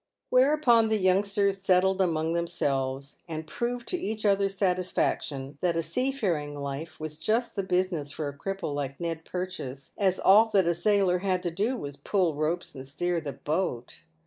[0.31, 6.55] "Whereupon the youngsters settled among themselves, and proved to each other's satisfaction, that a seafaring
[6.57, 10.73] life was just the business for a cripple like Ned Purchase, as all that a
[10.73, 14.01] sailor had to do was to pull ropes and steer the boat.